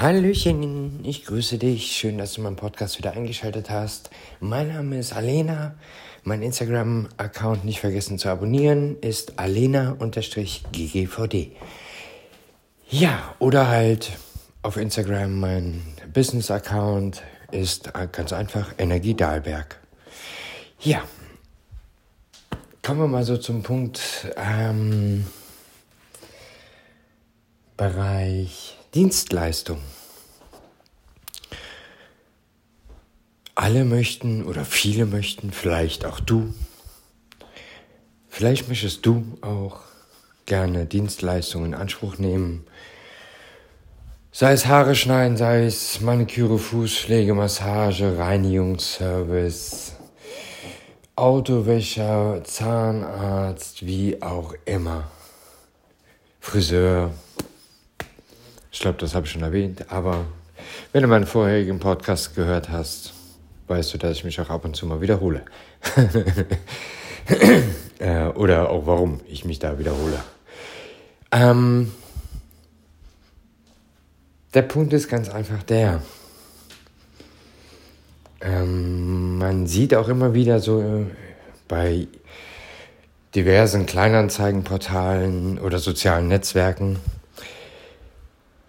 Hallöchen, 0.00 1.04
ich 1.04 1.24
grüße 1.24 1.58
dich. 1.58 1.90
Schön, 1.90 2.18
dass 2.18 2.34
du 2.34 2.40
meinen 2.40 2.54
Podcast 2.54 2.98
wieder 2.98 3.14
eingeschaltet 3.14 3.68
hast. 3.68 4.10
Mein 4.38 4.68
Name 4.68 4.96
ist 4.96 5.12
Alena. 5.12 5.74
Mein 6.22 6.40
Instagram-Account 6.40 7.64
nicht 7.64 7.80
vergessen 7.80 8.16
zu 8.16 8.28
abonnieren 8.28 8.96
ist 9.00 9.40
alena-ggvd. 9.40 9.96
Ja, 12.88 13.34
oder 13.40 13.66
halt 13.66 14.12
auf 14.62 14.76
Instagram 14.76 15.40
mein 15.40 15.82
Business-Account 16.14 17.24
ist 17.50 17.92
ganz 18.12 18.32
einfach 18.32 18.74
Energie 18.78 19.14
Dahlberg. 19.14 19.80
Ja, 20.78 21.02
kommen 22.84 23.00
wir 23.00 23.08
mal 23.08 23.24
so 23.24 23.36
zum 23.36 23.64
Punkt 23.64 24.28
ähm, 24.36 25.26
Bereich 27.76 28.77
Dienstleistung. 28.94 29.80
Alle 33.54 33.84
möchten 33.84 34.44
oder 34.44 34.64
viele 34.64 35.04
möchten, 35.04 35.52
vielleicht 35.52 36.04
auch 36.04 36.20
du, 36.20 36.54
vielleicht 38.28 38.68
möchtest 38.68 39.04
du 39.04 39.36
auch 39.42 39.80
gerne 40.46 40.86
Dienstleistungen 40.86 41.72
in 41.72 41.74
Anspruch 41.74 42.18
nehmen. 42.18 42.64
Sei 44.32 44.52
es 44.52 44.66
Haare 44.66 44.94
schneiden, 44.94 45.36
sei 45.36 45.64
es 45.66 46.00
Maniküre, 46.00 46.58
Fußpflege, 46.58 47.34
Massage, 47.34 48.16
Reinigungsservice, 48.16 49.92
Autowäscher, 51.16 52.42
Zahnarzt, 52.44 53.84
wie 53.84 54.22
auch 54.22 54.54
immer. 54.64 55.10
Friseur, 56.40 57.10
ich 58.78 58.82
glaube, 58.82 58.98
das 58.98 59.16
habe 59.16 59.26
ich 59.26 59.32
schon 59.32 59.42
erwähnt, 59.42 59.90
aber 59.90 60.24
wenn 60.92 61.02
du 61.02 61.08
meinen 61.08 61.26
vorherigen 61.26 61.80
Podcast 61.80 62.36
gehört 62.36 62.68
hast, 62.68 63.12
weißt 63.66 63.92
du, 63.92 63.98
dass 63.98 64.12
ich 64.12 64.22
mich 64.22 64.40
auch 64.40 64.50
ab 64.50 64.64
und 64.64 64.76
zu 64.76 64.86
mal 64.86 65.00
wiederhole. 65.00 65.42
äh, 67.98 68.26
oder 68.26 68.70
auch 68.70 68.86
warum 68.86 69.18
ich 69.26 69.44
mich 69.44 69.58
da 69.58 69.80
wiederhole. 69.80 70.22
Ähm, 71.32 71.90
der 74.54 74.62
Punkt 74.62 74.92
ist 74.92 75.08
ganz 75.08 75.28
einfach 75.28 75.64
der. 75.64 76.00
Ähm, 78.40 79.38
man 79.38 79.66
sieht 79.66 79.92
auch 79.92 80.06
immer 80.06 80.34
wieder 80.34 80.60
so 80.60 80.80
äh, 80.80 81.06
bei 81.66 82.06
diversen 83.34 83.86
Kleinanzeigenportalen 83.86 85.58
oder 85.58 85.80
sozialen 85.80 86.28
Netzwerken, 86.28 87.00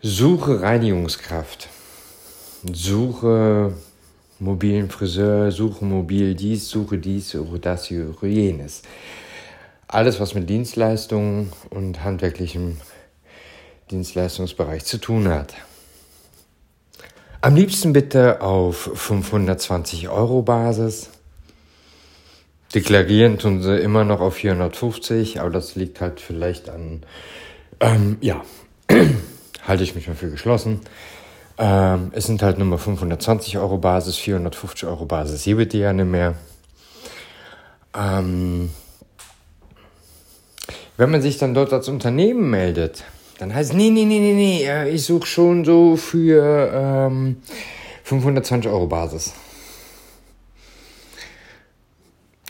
Suche 0.01 0.61
Reinigungskraft. 0.61 1.67
Suche 2.71 3.73
mobilen 4.39 4.89
Friseur, 4.89 5.51
suche 5.51 5.83
mobil 5.83 6.35
dies, 6.35 6.69
suche 6.69 6.97
dies, 6.97 7.31
suche 7.31 7.59
das, 7.59 7.87
suche 7.87 8.27
jenes. 8.27 8.81
Alles, 9.89 10.21
was 10.21 10.35
mit 10.35 10.49
Dienstleistungen 10.49 11.51
und 11.69 12.01
handwerklichem 12.01 12.77
Dienstleistungsbereich 13.91 14.85
zu 14.85 14.99
tun 14.99 15.27
hat. 15.27 15.53
Am 17.41 17.55
liebsten 17.55 17.91
bitte 17.91 18.39
auf 18.39 18.91
520 18.93 20.07
Euro 20.07 20.43
Basis. 20.43 21.09
Deklarieren 22.73 23.37
tun 23.37 23.61
sie 23.61 23.77
immer 23.77 24.05
noch 24.05 24.21
auf 24.21 24.35
450, 24.35 25.41
aber 25.41 25.49
das 25.49 25.75
liegt 25.75 25.99
halt 25.99 26.21
vielleicht 26.21 26.69
an, 26.69 27.03
ähm, 27.81 28.15
ja, 28.21 28.43
halte 29.67 29.83
ich 29.83 29.95
mich 29.95 30.07
mal 30.07 30.15
für 30.15 30.29
geschlossen. 30.29 30.81
Ähm, 31.57 32.11
es 32.13 32.25
sind 32.25 32.41
halt 32.41 32.57
nur 32.57 32.67
mal 32.67 32.77
520 32.77 33.57
Euro 33.57 33.77
Basis, 33.77 34.15
450 34.15 34.87
Euro 34.87 35.05
Basis, 35.05 35.43
hier 35.43 35.57
wird 35.57 35.73
die 35.73 35.79
ja 35.79 35.91
nicht 35.91 36.05
mehr. 36.05 36.35
Ähm, 37.93 38.69
wenn 40.95 41.11
man 41.11 41.21
sich 41.21 41.37
dann 41.37 41.53
dort 41.53 41.73
als 41.73 41.89
Unternehmen 41.89 42.49
meldet, 42.49 43.03
dann 43.39 43.53
heißt 43.53 43.71
es, 43.71 43.75
nee, 43.75 43.89
nee, 43.89 44.05
nee, 44.05 44.19
nee, 44.19 44.33
nee, 44.33 44.89
ich 44.89 45.05
suche 45.05 45.25
schon 45.25 45.65
so 45.65 45.95
für 45.95 46.71
ähm, 46.73 47.37
520 48.03 48.71
Euro 48.71 48.87
Basis. 48.87 49.33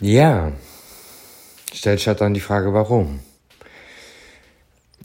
Ja, 0.00 0.52
stellt 1.72 1.98
sich 1.98 2.08
halt 2.08 2.20
dann 2.20 2.34
die 2.34 2.40
Frage, 2.40 2.72
warum? 2.72 3.20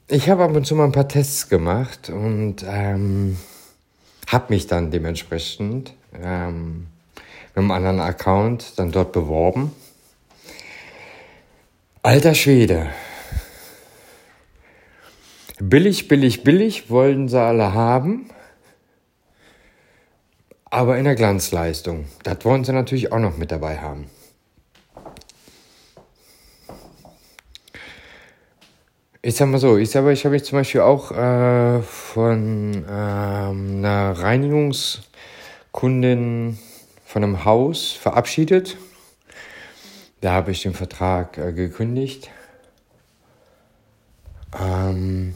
Ich 0.07 0.29
habe 0.29 0.43
ab 0.43 0.55
und 0.55 0.67
zu 0.67 0.75
mal 0.75 0.85
ein 0.85 0.91
paar 0.91 1.07
Tests 1.07 1.49
gemacht 1.49 2.11
und 2.11 2.57
ähm, 2.67 3.37
habe 4.27 4.53
mich 4.53 4.67
dann 4.67 4.91
dementsprechend 4.91 5.95
ähm, 6.13 6.85
mit 7.55 7.57
einem 7.57 7.71
anderen 7.71 7.99
Account 7.99 8.77
dann 8.77 8.91
dort 8.91 9.13
beworben. 9.13 9.71
Alter 12.03 12.35
Schwede. 12.35 12.91
Billig, 15.59 16.07
billig, 16.07 16.43
billig 16.43 16.91
wollen 16.91 17.27
sie 17.27 17.41
alle 17.41 17.73
haben. 17.73 18.29
Aber 20.65 20.99
in 20.99 21.05
der 21.05 21.15
Glanzleistung. 21.15 22.05
Das 22.21 22.45
wollen 22.45 22.63
sie 22.63 22.73
natürlich 22.73 23.11
auch 23.11 23.17
noch 23.17 23.37
mit 23.37 23.51
dabei 23.51 23.79
haben. 23.79 24.11
Ich 29.27 29.37
sag 29.37 29.47
mal 29.47 29.57
so, 29.57 29.75
ich 29.75 29.89
selber, 29.89 30.11
ich 30.11 30.23
habe 30.23 30.33
mich 30.33 30.43
zum 30.43 30.59
Beispiel 30.59 30.81
auch 30.81 31.11
äh, 31.11 31.81
von 31.81 32.85
ähm, 32.87 33.77
einer 33.77 34.11
Reinigungskundin 34.11 36.59
von 37.03 37.23
einem 37.23 37.43
Haus 37.43 37.93
verabschiedet. 37.93 38.77
Da 40.21 40.33
habe 40.33 40.51
ich 40.51 40.61
den 40.61 40.75
Vertrag 40.75 41.39
äh, 41.39 41.53
gekündigt. 41.53 42.29
Ähm, 44.61 45.33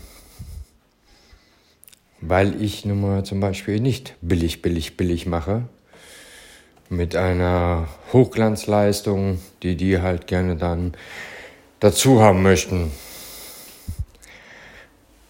weil 2.21 2.61
ich 2.61 2.85
nun 2.85 3.01
mal 3.01 3.25
zum 3.25 3.39
Beispiel 3.39 3.79
nicht 3.79 4.13
billig, 4.21 4.61
billig, 4.61 4.97
billig 4.97 5.25
mache. 5.25 5.63
Mit 6.89 7.16
einer 7.16 7.88
Hochglanzleistung, 8.13 9.39
die 9.63 9.75
die 9.75 10.00
halt 10.00 10.27
gerne 10.27 10.57
dann 10.57 10.94
dazu 11.79 12.21
haben 12.21 12.44
möchten. 12.44 12.91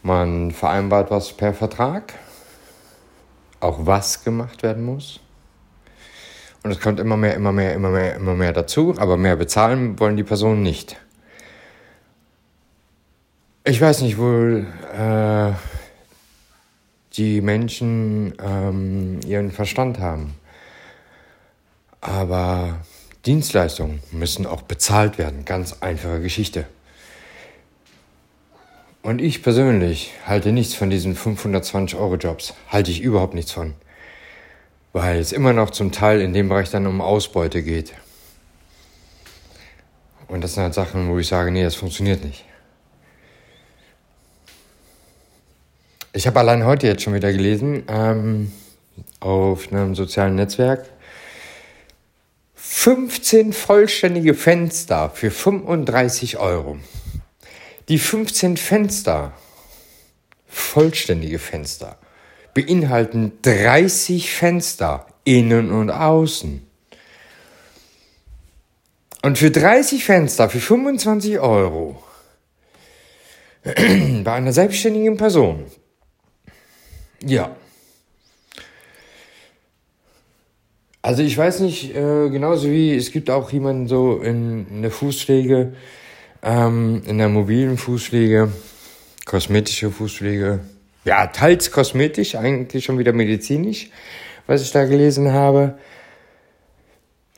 Man 0.10 0.50
vereinbart 0.50 1.12
was 1.12 1.34
per 1.34 1.54
Vertrag, 1.54 2.16
auch 3.60 3.86
was 3.86 4.24
gemacht 4.24 4.64
werden 4.64 4.84
muss. 4.84 5.20
Und 6.64 6.72
es 6.72 6.80
kommt 6.80 7.00
immer 7.00 7.16
mehr, 7.16 7.36
immer 7.36 7.52
mehr, 7.52 7.76
immer 7.76 7.92
mehr, 7.92 8.16
immer 8.16 8.34
mehr 8.34 8.52
dazu, 8.52 8.96
aber 8.98 9.18
mehr 9.18 9.36
bezahlen 9.36 10.00
wollen 10.00 10.18
die 10.18 10.24
Personen 10.24 10.64
nicht. 10.64 10.98
Ich 13.64 13.80
weiß 13.80 14.02
nicht, 14.02 14.18
wohl 14.18 14.66
äh, 14.98 15.52
die 17.14 17.42
Menschen 17.42 18.34
ähm, 18.44 19.20
ihren 19.28 19.52
Verstand 19.52 20.00
haben. 20.00 20.34
Aber 22.02 22.80
Dienstleistungen 23.28 24.02
müssen 24.12 24.48
auch 24.48 24.64
bezahlt 24.64 25.20
werden. 25.20 25.46
Ganz 25.46 25.78
einfache 25.82 26.20
Geschichte. 26.20 26.66
Und 29.02 29.22
ich 29.22 29.42
persönlich 29.44 30.12
halte 30.26 30.52
nichts 30.52 30.74
von 30.74 30.90
diesen 30.90 31.16
520-Euro-Jobs. 31.16 32.54
Halte 32.68 32.92
ich 32.92 33.02
überhaupt 33.02 33.34
nichts 33.34 33.52
von. 33.52 33.74
Weil 34.92 35.20
es 35.20 35.32
immer 35.32 35.54
noch 35.54 35.70
zum 35.70 35.92
Teil 35.92 36.20
in 36.22 36.34
dem 36.34 36.50
Bereich 36.50 36.70
dann 36.70 36.86
um 36.86 37.00
Ausbeute 37.00 37.64
geht. 37.64 37.94
Und 40.28 40.44
das 40.44 40.54
sind 40.54 40.64
halt 40.64 40.74
Sachen, 40.74 41.10
wo 41.10 41.18
ich 41.18 41.28
sage, 41.28 41.52
nee, 41.52 41.64
das 41.64 41.76
funktioniert 41.76 42.24
nicht. 42.24 42.46
Ich 46.12 46.28
habe 46.28 46.40
allein 46.40 46.66
heute 46.66 46.88
jetzt 46.88 47.04
schon 47.04 47.14
wieder 47.14 47.32
gelesen, 47.32 47.84
ähm, 47.88 48.52
auf 49.20 49.72
einem 49.72 49.96
sozialen 49.96 50.36
Netzwerk, 50.36 50.90
15 52.56 53.54
vollständige 53.54 54.34
Fenster 54.34 55.10
für 55.10 55.32
35 55.32 56.38
Euro. 56.38 56.78
Die 57.90 57.98
15 57.98 58.56
Fenster, 58.58 59.34
vollständige 60.48 61.40
Fenster, 61.40 61.98
beinhalten 62.54 63.34
30 63.42 64.32
Fenster, 64.32 65.08
innen 65.24 65.72
und 65.72 65.90
außen. 65.90 66.66
Und 69.24 69.38
für 69.40 69.50
30 69.50 70.06
Fenster, 70.06 70.50
für 70.50 70.60
25 70.60 71.40
Euro, 71.40 72.02
bei 73.64 74.34
einer 74.34 74.54
selbstständigen 74.54 75.18
Person, 75.18 75.66
ja. 77.24 77.56
Also 81.02 81.24
ich 81.24 81.36
weiß 81.36 81.62
nicht, 81.62 81.96
äh, 81.96 82.30
genauso 82.30 82.70
wie 82.70 82.96
es 82.96 83.12
gibt 83.12 83.32
auch 83.32 83.52
jemanden 83.52 83.88
so 83.88 84.20
in, 84.20 84.68
in 84.68 84.82
der 84.84 84.92
Fußpflege, 84.92 85.74
ähm, 86.44 87.02
in 87.06 87.18
der 87.18 87.30
mobilen 87.30 87.78
Fußpflege, 87.78 88.52
kosmetische 89.26 89.92
Fußpflege, 89.92 90.60
ja, 91.06 91.28
teils 91.28 91.72
kosmetisch, 91.72 92.36
eigentlich 92.36 92.86
schon 92.86 93.00
wieder 93.00 93.14
medizinisch, 93.14 93.90
was 94.48 94.62
ich 94.62 94.72
da 94.72 94.86
gelesen 94.86 95.32
habe. 95.32 95.78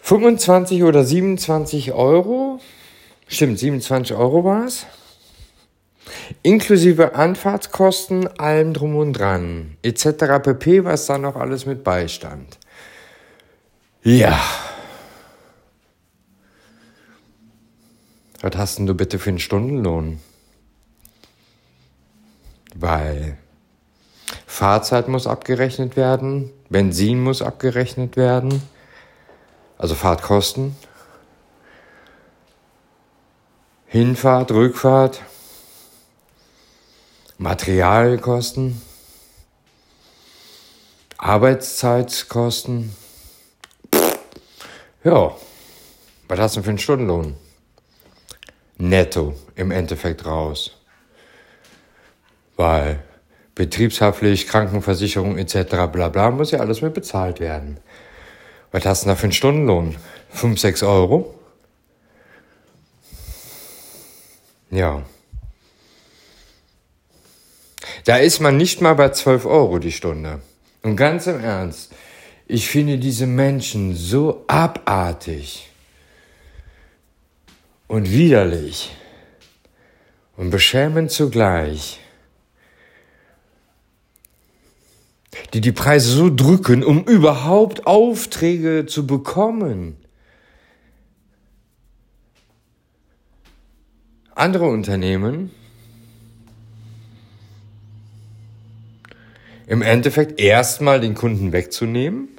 25 0.02 0.84
oder 0.84 1.04
27 1.04 1.94
Euro. 1.94 2.60
Stimmt, 3.28 3.60
27 3.60 4.16
Euro 4.16 4.44
war 4.44 4.66
es. 4.66 4.86
Inklusive 6.42 7.16
Anfahrtskosten, 7.16 8.28
allem 8.40 8.74
drum 8.74 8.96
und 8.96 9.14
dran. 9.14 9.78
Etc. 9.84 10.06
pp, 10.42 10.84
was 10.84 11.06
da 11.06 11.18
noch 11.18 11.36
alles 11.36 11.66
mit 11.66 11.84
beistand. 11.84 12.58
Ja. 14.04 14.40
Was 18.42 18.56
hast 18.56 18.80
denn 18.80 18.88
du 18.88 18.96
bitte 18.96 19.20
für 19.20 19.30
einen 19.30 19.40
Stundenlohn? 19.40 20.20
Weil 22.74 23.38
Fahrzeit 24.48 25.08
muss 25.08 25.28
abgerechnet 25.28 25.96
werden, 25.96 26.52
Benzin 26.70 27.22
muss 27.22 27.42
abgerechnet 27.42 28.18
werden, 28.18 28.64
also 29.78 29.94
Fahrtkosten, 29.94 30.76
Hinfahrt, 33.86 34.52
Rückfahrt, 34.52 35.22
Materialkosten, 37.38 38.82
Arbeitszeitkosten. 41.18 42.96
Ja, 45.04 45.36
was 46.28 46.40
hast 46.40 46.56
du 46.56 46.64
für 46.64 46.70
einen 46.70 46.78
Stundenlohn? 46.80 47.36
Netto 48.82 49.36
im 49.56 49.70
Endeffekt 49.70 50.26
raus. 50.26 50.78
Weil 52.56 53.04
Betriebshaftpflicht, 53.54 54.50
Krankenversicherung 54.50 55.38
etc. 55.38 55.88
bla 55.92 56.10
bla 56.10 56.32
muss 56.32 56.52
ja 56.52 56.60
alles 56.60 56.82
mit 56.82 56.94
bezahlt 56.94 57.40
werden. 57.40 57.80
Was 58.72 58.86
hast 58.86 59.04
du 59.04 59.10
da 59.10 59.16
für 59.16 59.24
einen 59.24 59.34
Stundenlohn? 59.34 59.98
5, 60.32 60.60
6 60.60 60.84
Euro? 60.84 61.36
Ja. 64.72 65.04
Da 68.06 68.18
ist 68.18 68.40
man 68.40 68.58
nicht 68.58 68.82
mal 68.82 68.96
bei 68.96 69.10
12 69.10 69.46
Euro 69.46 69.78
die 69.78 69.92
Stunde. 69.92 70.42
Und 70.82 70.96
ganz 70.96 71.28
im 71.28 71.44
Ernst, 71.44 71.92
ich 72.48 72.68
finde 72.68 72.98
diese 72.98 73.28
Menschen 73.28 73.96
so 73.96 74.44
abartig 74.48 75.71
und 77.92 78.10
widerlich 78.10 78.96
und 80.38 80.50
beschämend 80.50 81.12
zugleich. 81.12 82.00
die 85.54 85.60
die 85.60 85.74
Preise 85.74 86.12
so 86.12 86.34
drücken, 86.34 86.84
um 86.84 87.04
überhaupt 87.04 87.86
Aufträge 87.86 88.86
zu 88.86 89.06
bekommen. 89.06 89.98
Andere 94.36 94.68
Unternehmen 94.68 95.52
im 99.68 99.82
Endeffekt 99.82 100.40
erstmal 100.40 101.02
den 101.02 101.16
Kunden 101.16 101.52
wegzunehmen 101.52 102.30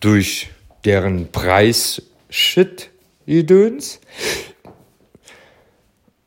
durch 0.00 0.50
deren 0.86 1.30
Preis-Shit-Gedöns. 3.26 4.00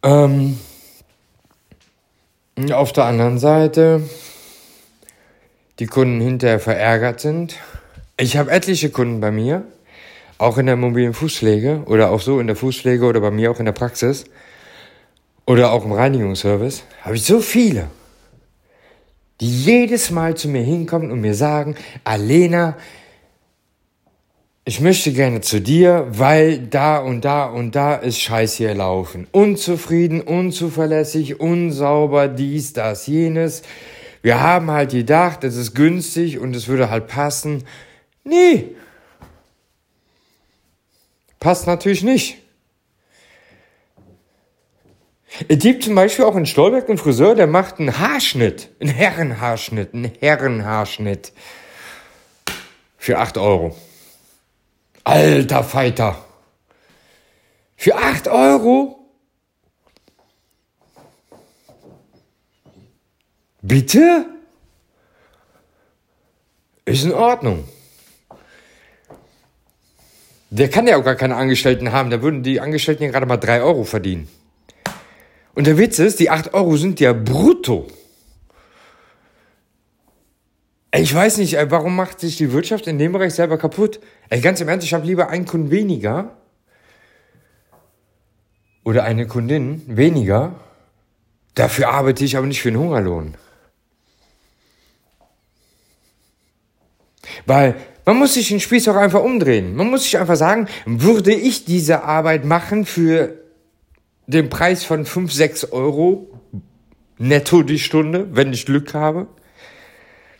Ähm, 0.03 0.59
auf 2.71 2.94
der 2.94 3.06
anderen 3.06 3.39
Seite 3.39 4.01
die 5.80 5.88
Kunden 5.88 6.21
hinterher 6.21 6.59
verärgert 6.59 7.19
sind. 7.19 7.56
Ich 8.18 8.38
habe 8.38 8.51
etliche 8.51 8.89
Kunden 8.92 9.19
bei 9.19 9.31
mir, 9.31 9.63
auch 10.38 10.57
in 10.57 10.68
der 10.68 10.77
mobilen 10.77 11.13
Fußpflege 11.13 11.83
oder 11.86 12.12
auch 12.12 12.21
so 12.21 12.39
in 12.39 12.47
der 12.47 12.56
Fußpflege 12.56 13.03
oder 13.03 13.19
bei 13.19 13.31
mir 13.31 13.51
auch 13.51 13.59
in 13.59 13.65
der 13.65 13.74
Praxis 13.74 14.25
oder 15.45 15.71
auch 15.71 15.83
im 15.83 15.91
Reinigungsservice, 15.91 16.83
habe 17.01 17.15
ich 17.15 17.24
so 17.24 17.41
viele, 17.41 17.88
die 19.41 19.63
jedes 19.63 20.12
Mal 20.12 20.36
zu 20.36 20.48
mir 20.48 20.63
hinkommen 20.63 21.12
und 21.12 21.19
mir 21.19 21.36
sagen, 21.36 21.75
Alena, 22.06 22.77
ich 24.67 24.81
möchte 24.81 25.13
gerne 25.13 25.41
zu 25.41 25.62
dir, 25.62 26.07
weil 26.09 26.57
da 26.57 26.97
und 26.97 27.23
da 27.23 27.45
und 27.45 27.75
da 27.75 27.94
ist 27.95 28.19
Scheiß 28.19 28.56
hier 28.56 28.73
laufen. 28.73 29.27
Unzufrieden, 29.31 30.21
unzuverlässig, 30.21 31.39
unsauber, 31.39 32.27
dies, 32.27 32.73
das, 32.73 33.06
jenes. 33.06 33.62
Wir 34.23 34.41
haben 34.41 34.71
halt 34.71 34.89
gedacht, 34.89 35.44
es 35.44 35.56
ist 35.56 35.75
günstig 35.75 36.39
und 36.39 36.56
es 36.56 36.67
würde 36.67 36.89
halt 36.89 37.06
passen. 37.07 37.63
Nee. 38.23 38.75
Passt 41.39 41.67
natürlich 41.67 42.01
nicht. 42.01 42.38
Es 45.47 45.59
gibt 45.59 45.83
zum 45.83 45.94
Beispiel 45.94 46.25
auch 46.25 46.35
in 46.35 46.47
Stolberg 46.47 46.89
einen 46.89 46.97
Friseur, 46.97 47.35
der 47.35 47.45
macht 47.45 47.77
einen 47.79 48.00
Haarschnitt, 48.00 48.71
einen 48.79 48.89
Herrenhaarschnitt, 48.89 49.94
einen 49.94 50.12
Herrenhaarschnitt 50.19 51.33
für 52.97 53.19
8 53.19 53.38
Euro. 53.38 53.75
Alter 55.06 55.63
Fighter. 55.63 56.25
Für 57.78 57.96
8 57.96 58.28
Euro? 58.28 59.00
Bitte? 63.62 64.25
Ist 66.86 67.06
in 67.06 67.13
Ordnung. 67.13 67.68
Der 70.50 70.69
kann 70.69 70.88
ja 70.88 70.98
auch 70.98 71.04
gar 71.04 71.16
keine 71.16 71.36
Angestellten 71.36 71.92
haben. 71.92 72.10
Da 72.10 72.22
würden 72.22 72.44
die 72.44 72.60
Angestellten 72.60 73.04
ja 73.04 73.12
gerade 73.12 73.25
mal 73.25 73.38
drei 73.38 73.62
Euro 73.62 73.84
verdienen. 73.84 74.28
Und 75.54 75.68
der 75.68 75.78
Witz 75.78 76.00
ist, 76.00 76.19
die 76.19 76.30
acht 76.30 76.54
Euro 76.54 76.78
sind 76.78 77.00
ja 77.00 77.13
brutto. 77.13 77.88
Ich 80.97 81.13
weiß 81.13 81.39
nicht, 81.39 81.57
warum 81.69 81.95
macht 81.95 82.21
sich 82.21 82.38
die 82.38 82.53
Wirtschaft 82.53 82.88
in 82.88 82.97
dem 82.97 83.12
Bereich 83.12 83.33
selber 83.33 83.57
kaputt? 83.57 84.00
Ey, 84.30 84.39
ganz 84.39 84.62
im 84.62 84.69
Ernst, 84.69 84.86
ich 84.86 84.94
habe 84.94 85.06
lieber 85.06 85.30
einen 85.30 85.45
Kunden 85.45 85.69
weniger 85.69 86.38
oder 88.83 89.03
eine 89.03 89.27
Kundin 89.27 89.81
weniger. 89.88 90.56
Dafür 91.53 91.89
arbeite 91.89 92.24
ich 92.24 92.38
aber 92.38 92.47
nicht 92.47 92.62
für 92.62 92.69
einen 92.69 92.80
Hungerlohn. 92.80 93.36
Weil 97.46 97.75
man 98.05 98.17
muss 98.17 98.36
sich 98.36 98.48
den 98.48 98.62
Spieß 98.62 98.88
auch 98.88 98.96
einfach 98.96 99.22
umdrehen. 99.22 99.75
Man 99.75 99.89
muss 99.89 100.03
sich 100.03 100.17
einfach 100.17 100.38
sagen, 100.38 100.67
würde 100.86 101.34
ich 101.34 101.65
diese 101.65 102.03
Arbeit 102.03 102.46
machen 102.46 102.86
für 102.86 103.34
den 104.27 104.50
Preis 104.50 104.86
von 104.86 105.05
5, 105.05 105.34
6 105.34 105.72
Euro 105.74 106.39
netto 107.17 107.63
die 107.63 107.79
Stunde, 107.79 108.27
wenn 108.31 108.53
ich 108.53 108.65
Glück 108.65 108.93
habe? 108.93 109.27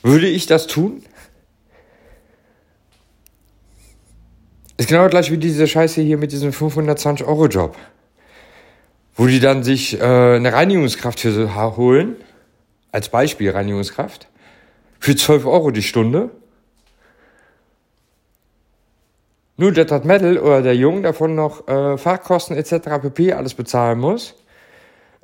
Würde 0.06 0.28
ich 0.28 0.46
das 0.46 0.68
tun? 0.68 1.02
Ist 4.78 4.88
genau 4.88 5.10
gleich 5.10 5.32
wie 5.32 5.40
diese 5.40 5.66
Scheiße 5.66 6.00
hier 6.00 6.20
mit 6.20 6.32
diesem 6.32 6.54
520 6.54 7.26
Euro 7.26 7.48
Job. 7.48 7.76
Wo 9.16 9.26
die 9.26 9.40
dann 9.40 9.64
sich 9.64 10.00
äh, 10.00 10.04
eine 10.04 10.54
Reinigungskraft 10.54 11.22
für 11.22 11.56
holen, 11.76 12.18
als 12.92 13.10
Beispiel 13.10 13.50
Reinigungskraft, 13.50 14.28
für 15.00 15.16
12 15.16 15.48
Euro 15.48 15.72
die 15.72 15.82
Stunde 15.82 16.30
nur 19.58 19.72
dass 19.72 19.88
das 19.88 20.04
Mädel 20.04 20.38
oder 20.38 20.62
der 20.62 20.76
Junge 20.76 21.02
davon 21.02 21.34
noch 21.34 21.68
äh, 21.68 21.98
Fahrkosten 21.98 22.56
etc. 22.56 23.02
pp. 23.02 23.34
alles 23.34 23.56
bezahlen 23.56 23.98
muss. 23.98 24.36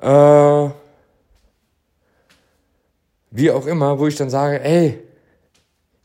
Äh, 0.00 0.70
wie 3.32 3.50
auch 3.50 3.66
immer, 3.66 3.98
wo 3.98 4.06
ich 4.06 4.16
dann 4.16 4.30
sage, 4.30 4.62
ey, 4.62 4.98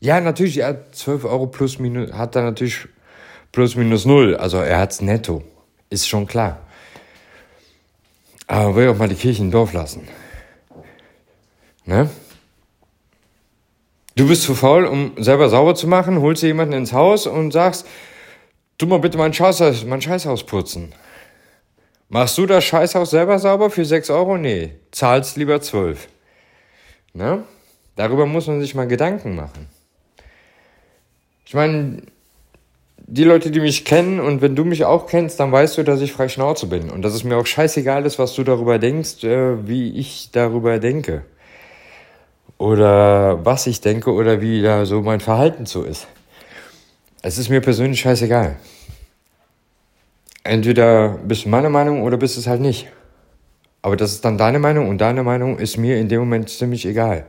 ja, 0.00 0.20
natürlich, 0.20 0.58
er 0.58 0.68
hat 0.68 0.94
12 0.96 1.24
Euro 1.24 1.46
plus 1.46 1.78
minus, 1.78 2.12
hat 2.12 2.34
er 2.34 2.42
natürlich 2.42 2.88
plus 3.52 3.76
minus 3.76 4.04
null. 4.04 4.36
Also 4.36 4.58
er 4.58 4.78
hat's 4.78 5.00
netto. 5.00 5.42
Ist 5.90 6.08
schon 6.08 6.26
klar. 6.26 6.60
Aber 8.46 8.74
will 8.74 8.88
auch 8.88 8.96
mal 8.96 9.08
die 9.08 9.14
Kirche 9.14 9.42
im 9.42 9.50
Dorf 9.50 9.72
lassen. 9.72 10.08
Ne? 11.84 12.08
Du 14.16 14.26
bist 14.26 14.42
zu 14.42 14.54
faul, 14.54 14.84
um 14.84 15.12
selber 15.16 15.48
sauber 15.48 15.74
zu 15.74 15.86
machen, 15.86 16.20
holst 16.20 16.42
dir 16.42 16.48
jemanden 16.48 16.74
ins 16.74 16.92
Haus 16.92 17.26
und 17.26 17.52
sagst, 17.52 17.86
Tu 18.78 18.86
mal 18.86 19.00
bitte 19.00 19.18
mein 19.18 19.34
Scheißhaus, 19.34 19.84
mein 19.84 20.00
Scheißhaus 20.00 20.44
putzen. 20.44 20.94
Machst 22.08 22.38
du 22.38 22.46
das 22.46 22.62
Scheißhaus 22.62 23.10
selber 23.10 23.40
sauber 23.40 23.70
für 23.70 23.84
6 23.84 24.08
Euro? 24.10 24.38
Nee, 24.38 24.76
zahlst 24.92 25.36
lieber 25.36 25.60
12. 25.60 26.08
Ne? 27.14 27.42
Darüber 27.96 28.26
muss 28.26 28.46
man 28.46 28.60
sich 28.60 28.74
mal 28.74 28.86
Gedanken 28.86 29.34
machen. 29.34 29.66
Ich 31.44 31.54
meine, 31.54 32.02
die 32.98 33.24
Leute, 33.24 33.50
die 33.50 33.60
mich 33.60 33.84
kennen 33.84 34.20
und 34.20 34.42
wenn 34.42 34.54
du 34.54 34.64
mich 34.64 34.84
auch 34.84 35.06
kennst, 35.06 35.40
dann 35.40 35.50
weißt 35.50 35.78
du, 35.78 35.82
dass 35.82 36.00
ich 36.00 36.12
frei 36.12 36.28
Schnauze 36.28 36.66
bin 36.66 36.90
und 36.90 37.02
dass 37.02 37.14
es 37.14 37.24
mir 37.24 37.36
auch 37.38 37.46
scheißegal 37.46 38.04
ist, 38.06 38.18
was 38.18 38.34
du 38.34 38.44
darüber 38.44 38.78
denkst, 38.78 39.24
äh, 39.24 39.66
wie 39.66 39.98
ich 39.98 40.30
darüber 40.32 40.78
denke. 40.78 41.24
oder 42.58 43.44
was 43.44 43.66
ich 43.66 43.80
denke 43.80 44.12
oder 44.12 44.40
wie 44.40 44.62
da 44.62 44.84
so 44.84 45.00
mein 45.00 45.20
Verhalten 45.20 45.64
so 45.66 45.82
ist. 45.84 46.06
Es 47.22 47.38
ist 47.38 47.48
mir 47.48 47.60
persönlich 47.60 48.00
scheißegal. 48.00 48.56
Entweder 50.44 51.10
bist 51.10 51.44
du 51.44 51.48
meine 51.50 51.70
Meinung 51.70 52.02
oder 52.02 52.16
bist 52.16 52.36
es 52.36 52.46
halt 52.46 52.60
nicht. 52.60 52.88
Aber 53.88 53.96
das 53.96 54.12
ist 54.12 54.22
dann 54.22 54.36
deine 54.36 54.58
Meinung 54.58 54.90
und 54.90 54.98
deine 54.98 55.22
Meinung 55.22 55.58
ist 55.58 55.78
mir 55.78 55.96
in 55.96 56.10
dem 56.10 56.20
Moment 56.20 56.50
ziemlich 56.50 56.84
egal. 56.84 57.24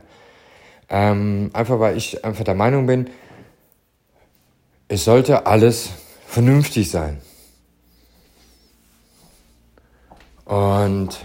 Ähm, 0.90 1.48
einfach 1.54 1.80
weil 1.80 1.96
ich 1.96 2.22
einfach 2.22 2.44
der 2.44 2.54
Meinung 2.54 2.84
bin, 2.84 3.08
es 4.86 5.06
sollte 5.06 5.46
alles 5.46 5.88
vernünftig 6.26 6.90
sein. 6.90 7.22
Und 10.44 11.18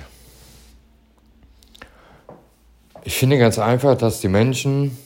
ich 3.03 3.17
finde 3.17 3.37
ganz 3.37 3.59
einfach, 3.59 3.97
dass 3.97 4.21
die 4.21 4.29
Menschen, 4.29 4.97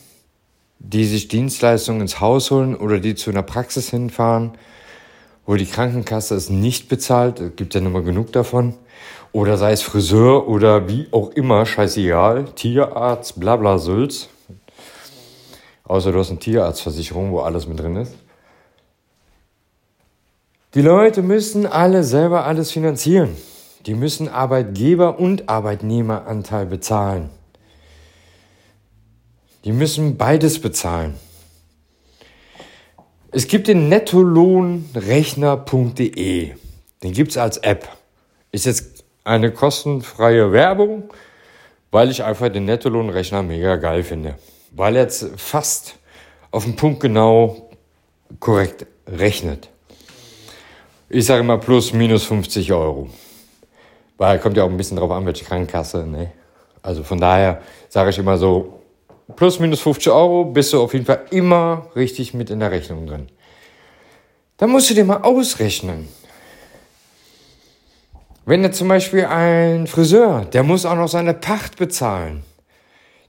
die 0.77 1.05
sich 1.05 1.27
Dienstleistungen 1.27 2.01
ins 2.01 2.19
Haus 2.19 2.51
holen 2.51 2.75
oder 2.75 2.99
die 2.99 3.15
zu 3.15 3.31
einer 3.31 3.41
Praxis 3.41 3.89
hinfahren, 3.89 4.51
wo 5.49 5.55
die 5.55 5.65
Krankenkasse 5.65 6.35
es 6.35 6.51
nicht 6.51 6.89
bezahlt, 6.89 7.39
es 7.39 7.55
gibt 7.55 7.73
ja 7.73 7.81
nun 7.81 7.91
mal 7.91 8.03
genug 8.03 8.31
davon, 8.31 8.75
oder 9.31 9.57
sei 9.57 9.71
es 9.71 9.81
Friseur 9.81 10.47
oder 10.47 10.87
wie 10.87 11.07
auch 11.09 11.31
immer, 11.31 11.65
scheißegal, 11.65 12.53
Tierarzt, 12.53 13.39
bla 13.39 13.55
bla 13.55 13.79
Sülz. 13.79 14.29
Außer 15.85 16.11
du 16.11 16.19
hast 16.19 16.29
eine 16.29 16.37
Tierarztversicherung, 16.37 17.31
wo 17.31 17.39
alles 17.39 17.67
mit 17.67 17.79
drin 17.79 17.95
ist. 17.95 18.13
Die 20.75 20.83
Leute 20.83 21.23
müssen 21.23 21.65
alle 21.65 22.03
selber 22.03 22.45
alles 22.45 22.69
finanzieren. 22.69 23.35
Die 23.87 23.95
müssen 23.95 24.29
Arbeitgeber- 24.29 25.17
und 25.17 25.49
Arbeitnehmeranteil 25.49 26.67
bezahlen. 26.67 27.31
Die 29.65 29.71
müssen 29.71 30.15
beides 30.15 30.61
bezahlen. 30.61 31.15
Es 33.31 33.47
gibt 33.47 33.67
den 33.67 33.89
nettolohnrechner.de. 33.89 36.51
Den 37.03 37.13
gibt 37.13 37.29
es 37.29 37.37
als 37.37 37.57
App. 37.57 37.87
Ist 38.51 38.65
jetzt 38.65 39.03
eine 39.23 39.51
kostenfreie 39.51 40.51
Werbung, 40.51 41.03
weil 41.91 42.09
ich 42.09 42.23
einfach 42.23 42.49
den 42.49 42.65
Nettolohnrechner 42.65 43.43
mega 43.43 43.75
geil 43.75 44.01
finde. 44.01 44.33
Weil 44.71 44.95
er 44.95 45.03
jetzt 45.03 45.27
fast 45.37 45.97
auf 46.49 46.63
den 46.63 46.75
Punkt 46.75 47.01
genau 47.01 47.69
korrekt 48.39 48.87
rechnet. 49.07 49.69
Ich 51.07 51.27
sage 51.27 51.43
mal 51.43 51.59
plus 51.59 51.93
minus 51.93 52.23
50 52.23 52.73
Euro. 52.73 53.09
Weil 54.17 54.39
kommt 54.39 54.57
ja 54.57 54.63
auch 54.63 54.69
ein 54.69 54.77
bisschen 54.77 54.97
drauf 54.97 55.11
an, 55.11 55.27
welche 55.27 55.45
Krankenkasse. 55.45 56.07
Ne? 56.07 56.31
Also 56.81 57.03
von 57.03 57.19
daher 57.19 57.61
sage 57.89 58.09
ich 58.09 58.17
immer 58.17 58.39
so, 58.39 58.78
plus 59.35 59.59
minus 59.59 59.81
50 59.81 60.11
Euro 60.11 60.45
bist 60.45 60.73
du 60.73 60.81
auf 60.81 60.93
jeden 60.93 61.05
Fall 61.05 61.25
immer 61.31 61.87
richtig 61.95 62.33
mit 62.33 62.49
in 62.49 62.59
der 62.59 62.71
Rechnung 62.71 63.07
drin. 63.07 63.27
Dann 64.57 64.71
musst 64.71 64.89
du 64.89 64.93
dir 64.93 65.05
mal 65.05 65.21
ausrechnen. 65.21 66.07
Wenn 68.45 68.63
jetzt 68.63 68.77
zum 68.77 68.87
Beispiel 68.87 69.25
ein 69.25 69.87
Friseur, 69.87 70.45
der 70.45 70.63
muss 70.63 70.85
auch 70.85 70.95
noch 70.95 71.07
seine 71.07 71.33
Pacht 71.33 71.77
bezahlen. 71.77 72.43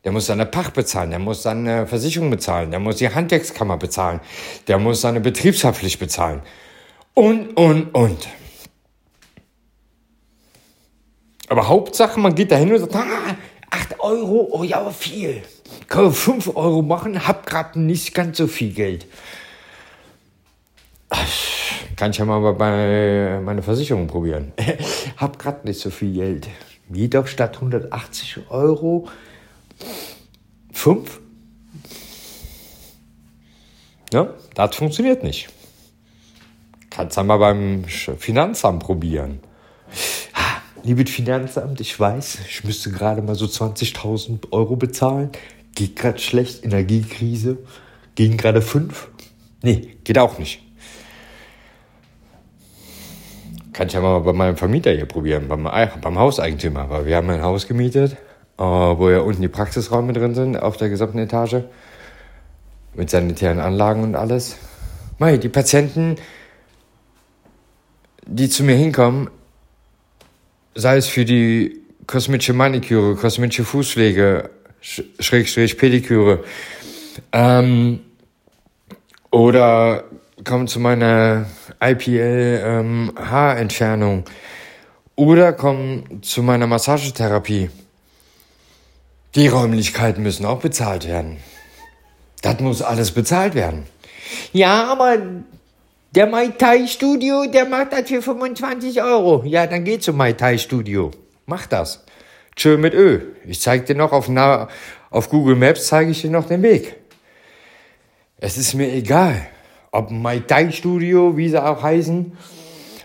Der 0.02 0.12
muss 0.12 0.26
seine 0.26 0.46
Pacht 0.46 0.72
bezahlen, 0.72 1.10
der 1.10 1.18
muss 1.18 1.42
seine 1.42 1.86
Versicherung 1.86 2.30
bezahlen, 2.30 2.70
der 2.70 2.80
muss 2.80 2.96
die 2.96 3.14
Handwerkskammer 3.14 3.76
bezahlen, 3.76 4.20
der 4.66 4.78
muss 4.78 5.02
seine 5.02 5.20
Betriebshaftpflicht 5.20 6.00
bezahlen. 6.00 6.40
Und, 7.12 7.54
und, 7.54 7.94
und. 7.94 8.28
Aber 11.48 11.68
Hauptsache, 11.68 12.18
man 12.18 12.34
geht 12.34 12.50
da 12.50 12.56
hin 12.56 12.72
und 12.72 12.78
sagt, 12.78 12.96
ah, 12.96 13.36
8 13.70 14.00
Euro, 14.00 14.48
oh 14.52 14.64
ja, 14.64 14.88
viel. 14.90 15.42
Kann 15.90 16.12
5 16.12 16.54
Euro 16.54 16.82
machen, 16.82 17.26
hab 17.26 17.46
gerade 17.46 17.80
nicht 17.80 18.14
ganz 18.14 18.38
so 18.38 18.46
viel 18.46 18.72
Geld. 18.72 19.06
Kann 21.96 22.12
ich 22.12 22.18
ja 22.18 22.24
mal 22.24 22.52
bei 22.52 23.40
meiner 23.40 23.60
Versicherung 23.60 24.06
probieren. 24.06 24.52
hab 25.16 25.40
gerade 25.40 25.66
nicht 25.66 25.80
so 25.80 25.90
viel 25.90 26.12
Geld. 26.12 26.48
Jedoch 26.92 27.26
statt 27.26 27.56
180 27.56 28.50
Euro 28.50 29.08
5. 30.72 31.20
Ja, 34.12 34.32
das 34.54 34.76
funktioniert 34.76 35.24
nicht. 35.24 35.48
Kannst 36.88 37.16
du 37.16 37.24
mal 37.24 37.38
beim 37.38 37.84
Finanzamt 37.84 38.84
probieren. 38.84 39.40
Liebes 40.84 41.10
Finanzamt, 41.10 41.80
ich 41.80 41.98
weiß, 41.98 42.38
ich 42.48 42.62
müsste 42.62 42.92
gerade 42.92 43.22
mal 43.22 43.34
so 43.34 43.46
20.000 43.46 44.52
Euro 44.52 44.76
bezahlen. 44.76 45.30
Geht 45.80 45.96
gerade 45.96 46.18
schlecht, 46.18 46.62
Energiekrise. 46.62 47.56
Gehen 48.14 48.36
gerade 48.36 48.60
fünf. 48.60 49.08
Nee, 49.62 49.96
geht 50.04 50.18
auch 50.18 50.38
nicht. 50.38 50.60
Kann 53.72 53.86
ich 53.86 53.94
ja 53.94 54.02
mal 54.02 54.18
bei 54.18 54.34
meinem 54.34 54.58
Vermieter 54.58 54.90
hier 54.90 55.06
probieren, 55.06 55.48
beim, 55.48 55.62
beim 55.62 56.18
Hauseigentümer. 56.18 56.90
Weil 56.90 57.06
wir 57.06 57.16
haben 57.16 57.30
ein 57.30 57.40
Haus 57.40 57.66
gemietet, 57.66 58.12
äh, 58.58 58.62
wo 58.62 59.08
ja 59.08 59.20
unten 59.20 59.40
die 59.40 59.48
Praxisräume 59.48 60.12
drin 60.12 60.34
sind, 60.34 60.58
auf 60.58 60.76
der 60.76 60.90
gesamten 60.90 61.16
Etage. 61.16 61.62
Mit 62.92 63.08
sanitären 63.08 63.58
Anlagen 63.58 64.02
und 64.02 64.16
alles. 64.16 64.58
Mei, 65.18 65.38
die 65.38 65.48
Patienten, 65.48 66.16
die 68.26 68.50
zu 68.50 68.64
mir 68.64 68.76
hinkommen, 68.76 69.30
sei 70.74 70.98
es 70.98 71.06
für 71.06 71.24
die 71.24 71.80
kosmetische 72.06 72.52
Maniküre, 72.52 73.16
kosmetische 73.16 73.64
Fußpflege, 73.64 74.50
Schrägstrich 74.80 75.76
Pediküre, 75.76 76.44
ähm, 77.32 78.00
oder 79.30 80.04
kommen 80.44 80.68
zu 80.68 80.80
meiner 80.80 81.46
IPL 81.80 82.62
ähm, 82.64 83.12
Haarentfernung 83.16 84.24
oder 85.16 85.52
kommen 85.52 86.22
zu 86.22 86.42
meiner 86.42 86.66
Massagetherapie. 86.66 87.70
Die 89.34 89.46
Räumlichkeiten 89.46 90.22
müssen 90.22 90.44
auch 90.46 90.60
bezahlt 90.60 91.06
werden. 91.06 91.36
Das 92.42 92.58
muss 92.60 92.82
alles 92.82 93.12
bezahlt 93.12 93.54
werden. 93.54 93.84
Ja, 94.52 94.90
aber 94.90 95.18
der 96.14 96.26
Mai 96.26 96.48
Tai 96.48 96.86
Studio, 96.86 97.46
der 97.46 97.66
macht 97.66 97.92
das 97.92 98.08
für 98.08 98.22
25 98.22 99.02
Euro. 99.02 99.44
Ja, 99.44 99.66
dann 99.66 99.84
geh 99.84 99.98
zum 99.98 100.16
Mai 100.16 100.32
Tai 100.32 100.58
Studio. 100.58 101.10
Mach 101.46 101.66
das. 101.66 102.04
Tschö 102.56 102.76
mit 102.76 102.94
Ö. 102.94 103.20
Ich 103.46 103.60
zeig 103.60 103.86
dir 103.86 103.94
noch 103.94 104.12
auf, 104.12 104.28
na, 104.28 104.68
auf 105.10 105.28
Google 105.28 105.56
Maps 105.56 105.86
zeige 105.86 106.10
ich 106.10 106.22
dir 106.22 106.30
noch 106.30 106.46
den 106.46 106.62
Weg. 106.62 106.96
Es 108.38 108.56
ist 108.56 108.74
mir 108.74 108.92
egal, 108.92 109.46
ob 109.92 110.10
Mai 110.10 110.40
Tai 110.40 110.70
Studio, 110.70 111.36
wie 111.36 111.48
sie 111.48 111.62
auch 111.62 111.82
heißen, 111.82 112.36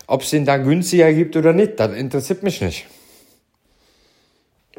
ob 0.06 0.22
es 0.22 0.30
den 0.30 0.44
da 0.44 0.56
günstiger 0.56 1.12
gibt 1.12 1.36
oder 1.36 1.52
nicht. 1.52 1.78
Das 1.78 1.92
interessiert 1.94 2.42
mich 2.42 2.60
nicht. 2.60 2.86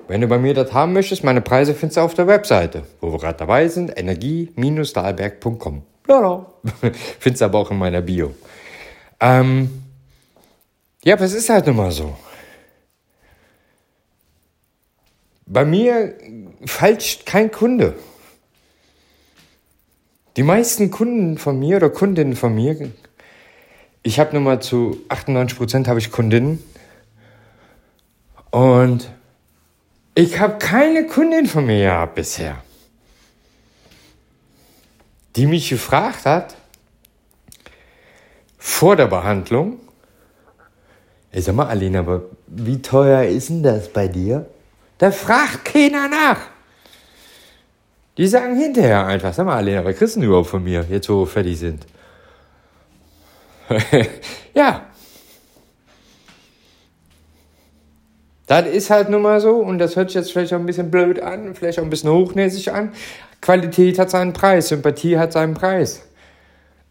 Wenn 0.08 0.22
du 0.22 0.28
bei 0.28 0.38
mir 0.38 0.54
das 0.54 0.72
haben 0.74 0.94
möchtest, 0.94 1.24
meine 1.24 1.42
Preise 1.42 1.74
findest 1.74 1.98
du 1.98 2.02
auf 2.02 2.14
der 2.14 2.28
Webseite, 2.28 2.84
wo 3.02 3.12
wir 3.12 3.20
gerade 3.20 3.38
dabei 3.40 3.68
sind, 3.68 3.98
energie-dahlberg.com. 3.98 5.84
Findest 7.20 7.44
aber 7.44 7.60
auch 7.60 7.72
in 7.72 7.78
meiner 7.78 8.02
Bio. 8.02 8.34
Ähm, 9.20 9.84
ja, 11.04 11.16
aber 11.16 11.26
es 11.26 11.34
ist 11.34 11.50
halt 11.50 11.68
nun 11.68 11.76
mal 11.76 11.92
so. 11.92 12.16
Bei 15.48 15.66
mir 15.66 16.14
falscht 16.66 17.26
kein 17.26 17.52
Kunde. 17.52 17.96
Die 20.36 20.44
meisten 20.44 20.92
Kunden 20.92 21.38
von 21.38 21.58
mir 21.58 21.78
oder 21.78 21.90
Kundinnen 21.90 22.36
von 22.36 22.54
mir, 22.54 22.92
ich 24.04 24.20
habe 24.20 24.36
nun 24.36 24.44
mal 24.44 24.62
zu 24.62 25.02
98% 25.10 25.88
habe 25.88 26.00
ich 26.00 26.12
Kundinnen 26.12 26.64
und 28.52 29.10
ich 30.14 30.40
habe 30.40 30.60
keine 30.60 31.08
Kundin 31.08 31.48
von 31.48 31.66
mir 31.66 31.86
gehabt 31.86 32.16
bisher 32.16 32.62
die 35.38 35.46
mich 35.46 35.70
gefragt 35.70 36.26
hat, 36.26 36.56
vor 38.58 38.96
der 38.96 39.06
Behandlung, 39.06 39.80
ich 41.32 41.46
sag 41.46 41.54
mal, 41.54 41.68
Alina, 41.68 42.00
aber 42.00 42.24
wie 42.48 42.82
teuer 42.82 43.24
ist 43.24 43.50
denn 43.50 43.62
das 43.62 43.88
bei 43.94 44.08
dir? 44.08 44.48
Da 44.98 45.12
fragt 45.12 45.66
keiner 45.66 46.08
nach. 46.08 46.40
Die 48.18 48.28
sagen 48.28 48.58
hinterher 48.58 49.06
einfach, 49.06 49.34
sag 49.34 49.46
mal, 49.46 49.58
Alina, 49.58 49.86
was 49.86 49.96
kriegst 49.96 50.16
du 50.16 50.22
überhaupt 50.22 50.50
von 50.50 50.64
mir, 50.64 50.86
jetzt 50.90 51.08
wo 51.08 51.20
wir 51.20 51.28
fertig 51.28 51.60
sind? 51.60 51.86
ja. 54.56 54.88
Das 58.48 58.66
ist 58.66 58.90
halt 58.90 59.10
nun 59.10 59.22
mal 59.22 59.40
so 59.40 59.58
und 59.58 59.78
das 59.78 59.96
hört 59.96 60.10
sich 60.10 60.16
jetzt 60.16 60.32
vielleicht 60.32 60.54
auch 60.54 60.60
ein 60.60 60.66
bisschen 60.66 60.90
blöd 60.90 61.22
an, 61.22 61.54
vielleicht 61.54 61.80
auch 61.80 61.84
ein 61.84 61.90
bisschen 61.90 62.10
hochnäsig 62.10 62.72
an, 62.72 62.94
Qualität 63.42 64.00
hat 64.00 64.10
seinen 64.10 64.34
Preis, 64.34 64.70
Sympathie 64.70 65.18
hat 65.18 65.34
seinen 65.34 65.54
Preis. 65.54 66.02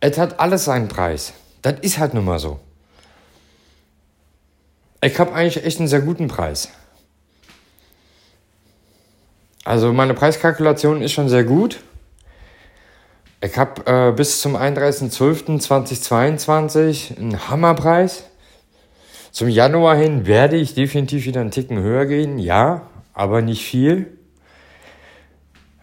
Es 0.01 0.19
hat 0.19 0.39
alles 0.39 0.67
seinen 0.67 0.89
Preis. 0.89 1.33
Das 1.63 1.81
ist 1.81 1.99
halt 1.99 2.15
nun 2.15 2.27
mal 2.27 2.39
so. 2.39 2.61
Ich 5.01 5.19
habe 5.19 5.33
eigentlich 5.33 5.65
echt 5.65 5.79
einen 5.79 5.89
sehr 5.89 6.03
guten 6.03 6.29
Preis. 6.29 6.69
Also 9.67 9.93
meine 9.93 10.15
Preiskalkulation 10.15 11.03
ist 11.03 11.13
schon 11.13 11.29
sehr 11.29 11.43
gut. 11.43 11.81
Ich 13.41 13.59
habe 13.59 13.83
äh, 13.85 14.13
bis 14.13 14.41
zum 14.41 14.57
31.12.2022 14.57 17.19
einen 17.19 17.49
Hammerpreis. 17.49 18.23
Zum 19.33 19.49
Januar 19.49 19.97
hin 19.97 20.25
werde 20.25 20.55
ich 20.55 20.75
definitiv 20.75 21.27
wieder 21.27 21.41
einen 21.41 21.51
Ticken 21.51 21.81
höher 21.81 22.07
gehen, 22.07 22.39
ja, 22.39 22.83
aber 23.13 23.43
nicht 23.43 23.67
viel. 23.67 24.17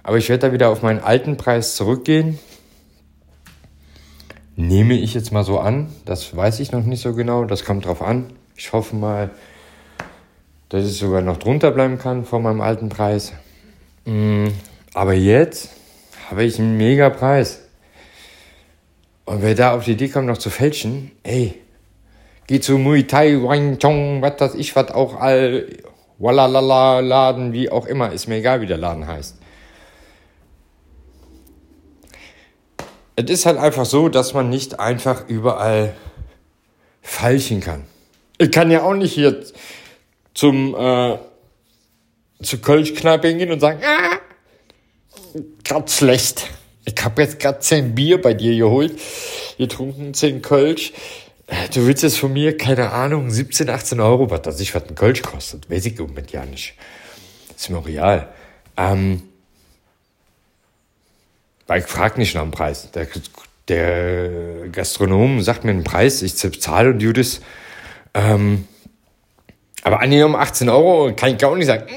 Aber 0.02 0.18
ich 0.18 0.30
werde 0.30 0.48
da 0.48 0.54
wieder 0.54 0.70
auf 0.70 0.82
meinen 0.82 1.02
alten 1.02 1.36
Preis 1.36 1.76
zurückgehen. 1.76 2.40
Nehme 4.56 4.94
ich 4.94 5.14
jetzt 5.14 5.34
mal 5.34 5.44
so 5.44 5.60
an. 5.60 5.90
Das 6.06 6.34
weiß 6.34 6.62
ich 6.62 6.72
noch 6.72 6.86
nicht 6.86 7.02
so 7.02 7.14
genau. 7.14 7.44
Das 7.44 7.66
kommt 7.66 7.84
drauf 7.84 8.02
an. 8.02 8.28
Ich 8.56 8.72
hoffe 8.72 8.96
mal, 8.96 9.32
dass 10.70 10.86
ich 10.86 10.98
sogar 10.98 11.22
noch 11.22 11.36
drunter 11.36 11.72
bleiben 11.72 11.98
kann 11.98 12.24
von 12.24 12.44
meinem 12.44 12.62
alten 12.62 12.88
Preis. 12.88 13.34
Mm, 14.06 14.48
aber 14.94 15.14
jetzt 15.14 15.70
habe 16.30 16.44
ich 16.44 16.60
einen 16.60 16.78
mega 16.78 17.10
Preis. 17.10 17.62
Und 19.26 19.42
wer 19.42 19.56
da 19.56 19.74
auf 19.74 19.86
die 19.86 19.94
Idee 19.94 20.10
kommt, 20.10 20.28
noch 20.28 20.38
zu 20.38 20.50
fälschen, 20.50 21.12
ey, 21.24 21.62
geh 22.48 22.60
zu 22.60 22.78
Muay 22.78 23.04
Thai, 23.04 23.42
Wang 23.42 23.80
Chong, 23.80 24.22
was 24.22 24.36
das 24.38 24.56
ich, 24.56 24.76
was 24.76 24.92
auch 24.92 25.20
all, 25.20 25.68
Wallalala 26.18 27.00
Laden, 27.00 27.54
wie 27.54 27.70
auch 27.70 27.86
immer, 27.86 28.12
ist 28.12 28.28
mir 28.28 28.36
egal, 28.36 28.62
wie 28.62 28.66
der 28.66 28.78
Laden 28.78 29.08
heißt. 29.08 29.38
Es 33.16 33.30
ist 33.30 33.46
halt 33.46 33.58
einfach 33.58 33.86
so, 33.86 34.10
dass 34.10 34.34
man 34.34 34.50
nicht 34.50 34.80
einfach 34.80 35.28
überall 35.28 35.94
falschen 37.02 37.62
kann. 37.62 37.84
Ich 38.38 38.52
kann 38.52 38.72
ja 38.72 38.82
auch 38.84 38.96
nicht 38.96 39.14
hier 39.14 39.44
zum 40.34 40.76
äh, 40.76 41.18
zu 42.44 42.60
Kölschkneipe 42.60 43.34
gehen 43.34 43.52
und 43.52 43.60
sagen, 43.60 43.80
ah, 43.84 44.20
grad 45.64 45.90
schlecht. 45.90 46.50
Ich 46.86 46.96
habe 47.04 47.22
jetzt 47.22 47.40
gerade 47.40 47.60
zehn 47.60 47.96
Bier 47.96 48.22
bei 48.22 48.34
dir 48.34 48.56
geholt, 48.56 49.00
getrunken, 49.58 50.14
zehn 50.14 50.42
Kölsch. 50.42 50.94
Du 51.74 51.86
willst 51.86 52.04
jetzt 52.04 52.18
von 52.18 52.34
mir, 52.34 52.58
keine 52.58 52.92
Ahnung, 52.92 53.30
17, 53.30 53.70
18 53.70 54.00
Euro, 54.00 54.30
was 54.30 54.42
das 54.42 54.60
ich, 54.60 54.74
was 54.74 54.84
ein 54.88 54.96
Kölsch 54.96 55.22
kostet. 55.22 55.70
Weiß 55.70 55.86
ich 55.86 55.98
im 56.00 56.08
Moment 56.08 56.32
ja 56.32 56.46
nicht. 56.46 56.76
ist 57.56 57.70
mir 57.70 57.86
real. 57.86 58.30
Ähm, 58.76 59.24
weil 61.68 61.82
ich 61.82 61.86
frage 61.86 62.20
nicht 62.20 62.36
nach 62.36 62.42
dem 62.42 62.52
Preis. 62.52 62.90
Der, 62.92 63.08
der 63.68 64.70
Gastronom 64.70 65.42
sagt 65.42 65.64
mir 65.64 65.72
einen 65.72 65.84
Preis, 65.84 66.22
ich 66.22 66.36
zahle 66.36 66.90
und 66.90 67.02
Judas. 67.02 67.42
Ähm, 68.14 68.68
aber 69.84 70.00
angenommen 70.02 70.36
18 70.36 70.70
Euro 70.70 71.14
kann 71.14 71.36
ich 71.36 71.46
auch 71.46 71.56
nicht 71.56 71.68
sagen. 71.68 71.88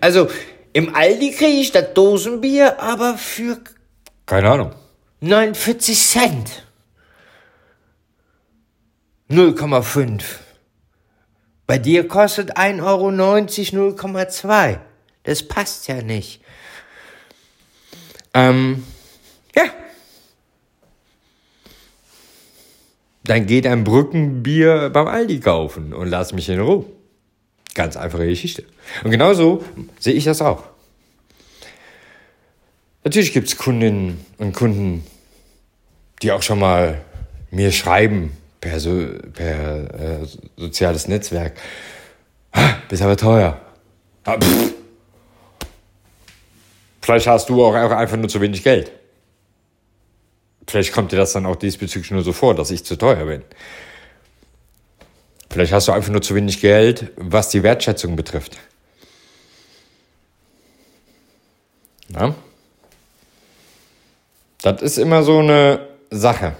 Also, 0.00 0.28
im 0.72 0.94
Aldi 0.94 1.30
kriege 1.30 1.60
ich 1.60 1.72
das 1.72 1.94
Dosenbier, 1.94 2.80
aber 2.80 3.16
für. 3.16 3.58
Keine 4.26 4.50
Ahnung. 4.50 4.74
49 5.20 5.98
Cent. 5.98 6.66
0,5. 9.30 10.22
Bei 11.66 11.78
dir 11.78 12.06
kostet 12.06 12.56
1,90 12.56 12.84
Euro 12.84 13.08
0,2. 13.08 14.78
Das 15.24 15.42
passt 15.42 15.88
ja 15.88 16.02
nicht. 16.02 16.40
Ähm, 18.34 18.84
ja. 19.56 19.64
Dann 23.26 23.46
geht 23.46 23.66
ein 23.66 23.84
Brückenbier 23.84 24.90
beim 24.90 25.08
Aldi 25.08 25.40
kaufen 25.40 25.92
und 25.92 26.08
lass 26.08 26.32
mich 26.32 26.48
in 26.48 26.60
Ruhe. 26.60 26.84
Ganz 27.74 27.96
einfache 27.96 28.26
Geschichte. 28.26 28.64
Und 29.04 29.10
genauso 29.10 29.64
sehe 29.98 30.14
ich 30.14 30.24
das 30.24 30.40
auch. 30.40 30.64
Natürlich 33.04 33.32
gibt 33.32 33.48
es 33.48 33.56
Kundinnen 33.56 34.24
und 34.38 34.52
Kunden, 34.52 35.04
die 36.22 36.32
auch 36.32 36.42
schon 36.42 36.58
mal 36.58 37.02
mir 37.50 37.72
schreiben 37.72 38.32
per, 38.60 38.80
so, 38.80 39.06
per 39.32 40.22
äh, 40.22 40.26
soziales 40.56 41.06
Netzwerk. 41.06 41.56
Ah, 42.52 42.74
bist 42.88 43.02
aber 43.02 43.16
teuer. 43.16 43.60
Ah, 44.24 44.38
Vielleicht 47.00 47.28
hast 47.28 47.48
du 47.48 47.64
auch 47.64 47.74
einfach 47.74 48.16
nur 48.16 48.28
zu 48.28 48.40
wenig 48.40 48.64
Geld. 48.64 48.90
Vielleicht 50.68 50.92
kommt 50.92 51.12
dir 51.12 51.16
das 51.16 51.32
dann 51.32 51.46
auch 51.46 51.56
diesbezüglich 51.56 52.10
nur 52.10 52.22
so 52.22 52.32
vor, 52.32 52.54
dass 52.54 52.70
ich 52.70 52.84
zu 52.84 52.96
teuer 52.96 53.24
bin. 53.24 53.42
Vielleicht 55.50 55.72
hast 55.72 55.88
du 55.88 55.92
einfach 55.92 56.10
nur 56.10 56.22
zu 56.22 56.34
wenig 56.34 56.60
Geld, 56.60 57.12
was 57.16 57.48
die 57.50 57.62
Wertschätzung 57.62 58.16
betrifft. 58.16 58.58
Ja? 62.08 62.34
Das 64.62 64.82
ist 64.82 64.98
immer 64.98 65.22
so 65.22 65.38
eine 65.38 65.86
Sache. 66.10 66.56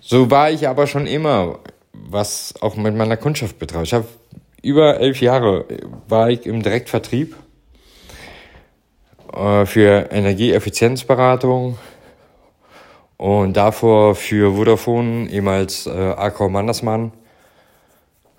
So 0.00 0.30
war 0.30 0.50
ich 0.50 0.68
aber 0.68 0.86
schon 0.86 1.06
immer, 1.06 1.60
was 1.92 2.54
auch 2.60 2.76
mit 2.76 2.94
meiner 2.94 3.16
Kundschaft 3.16 3.58
betrifft. 3.58 3.86
Ich 3.86 3.94
habe 3.94 4.08
über 4.62 4.98
elf 5.00 5.20
Jahre 5.20 5.64
war 6.08 6.30
ich 6.30 6.46
im 6.46 6.62
Direktvertrieb 6.62 7.36
für 9.66 10.10
Energieeffizienzberatung 10.10 11.78
und 13.16 13.56
davor 13.56 14.14
für 14.14 14.54
Vodafone, 14.54 15.28
ehemals 15.30 15.86
äh, 15.86 15.90
Accor 15.90 16.50
Mannesmann, 16.50 17.12